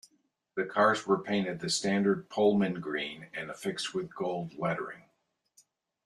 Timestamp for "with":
3.93-4.15